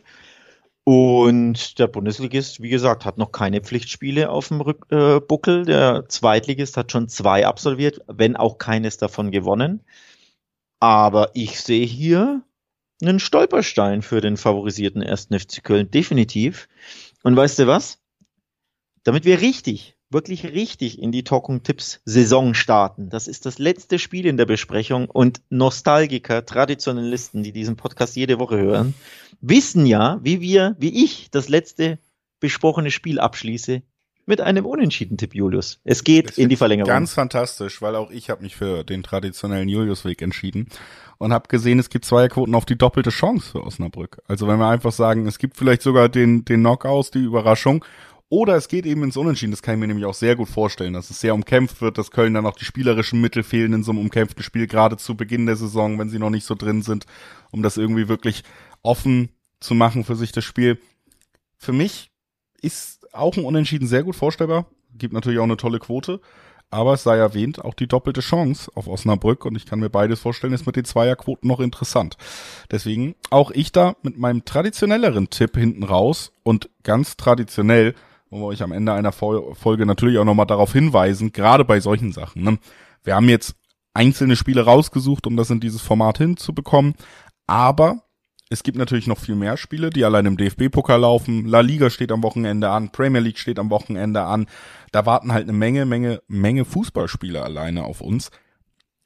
[0.86, 5.66] Und der Bundesligist, wie gesagt, hat noch keine Pflichtspiele auf dem Rück, äh, Buckel.
[5.66, 9.82] Der Zweitligist hat schon zwei absolviert, wenn auch keines davon gewonnen.
[10.80, 12.44] Aber ich sehe hier
[13.04, 15.28] einen Stolperstein für den favorisierten 1.
[15.32, 16.68] FC Köln, definitiv.
[17.24, 18.00] Und weißt du was?
[19.04, 23.10] Damit wir richtig wirklich richtig in die Talking-Tipps-Saison starten.
[23.10, 28.40] Das ist das letzte Spiel in der Besprechung und Nostalgiker, Traditionalisten, die diesen Podcast jede
[28.40, 28.94] Woche hören,
[29.42, 32.00] wissen ja, wie wir, wie ich das letzte
[32.40, 33.82] besprochene Spiel abschließe
[34.26, 35.80] mit einem Unentschieden-Tipp, Julius.
[35.84, 36.88] Es geht in die Verlängerung.
[36.88, 40.68] Ganz fantastisch, weil auch ich habe mich für den traditionellen Julius-Weg entschieden
[41.18, 44.22] und habe gesehen, es gibt Zweierquoten auf die doppelte Chance für Osnabrück.
[44.28, 47.84] Also wenn wir einfach sagen, es gibt vielleicht sogar den, den Knockouts, die Überraschung
[48.34, 49.52] oder es geht eben ins Unentschieden.
[49.52, 52.10] Das kann ich mir nämlich auch sehr gut vorstellen, dass es sehr umkämpft wird, dass
[52.10, 55.46] Köln dann auch die spielerischen Mittel fehlen in so einem umkämpften Spiel, gerade zu Beginn
[55.46, 57.06] der Saison, wenn sie noch nicht so drin sind,
[57.52, 58.44] um das irgendwie wirklich
[58.82, 60.80] offen zu machen für sich das Spiel.
[61.58, 62.10] Für mich
[62.60, 64.66] ist auch ein Unentschieden sehr gut vorstellbar.
[64.98, 66.20] Gibt natürlich auch eine tolle Quote.
[66.70, 70.20] Aber es sei erwähnt, auch die doppelte Chance auf Osnabrück und ich kann mir beides
[70.20, 72.18] vorstellen, ist mit den Zweierquoten noch interessant.
[72.72, 77.94] Deswegen auch ich da mit meinem traditionelleren Tipp hinten raus und ganz traditionell
[78.32, 82.12] wollen wir euch am Ende einer Folge natürlich auch nochmal darauf hinweisen, gerade bei solchen
[82.12, 82.42] Sachen.
[82.42, 82.58] Ne?
[83.04, 83.56] Wir haben jetzt
[83.94, 86.96] einzelne Spiele rausgesucht, um das in dieses Format hinzubekommen,
[87.46, 88.02] aber
[88.50, 91.46] es gibt natürlich noch viel mehr Spiele, die allein im DFB-Pokal laufen.
[91.46, 94.48] La Liga steht am Wochenende an, Premier League steht am Wochenende an.
[94.92, 98.30] Da warten halt eine Menge, Menge, Menge Fußballspiele alleine auf uns.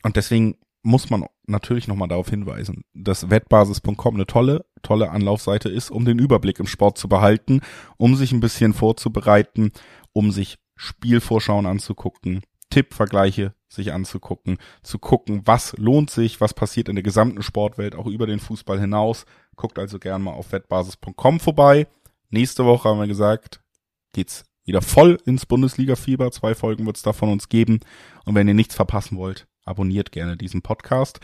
[0.03, 5.91] Und deswegen muss man natürlich nochmal darauf hinweisen, dass wettbasis.com eine tolle, tolle Anlaufseite ist,
[5.91, 7.61] um den Überblick im Sport zu behalten,
[7.97, 9.71] um sich ein bisschen vorzubereiten,
[10.13, 16.95] um sich Spielvorschauen anzugucken, Tippvergleiche sich anzugucken, zu gucken, was lohnt sich, was passiert in
[16.95, 19.25] der gesamten Sportwelt, auch über den Fußball hinaus.
[19.55, 21.87] Guckt also gern mal auf wettbasis.com vorbei.
[22.29, 23.61] nächste Woche haben wir gesagt,
[24.13, 26.31] geht's wieder voll ins Bundesliga-Fieber.
[26.31, 27.79] Zwei Folgen wird's da von uns geben.
[28.25, 31.19] Und wenn ihr nichts verpassen wollt, abonniert gerne diesen Podcast.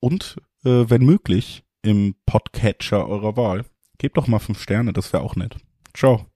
[0.00, 3.64] Und äh, wenn möglich, im Podcatcher eurer Wahl.
[3.98, 5.56] Gebt doch mal fünf Sterne, das wäre auch nett.
[5.94, 6.26] Ciao.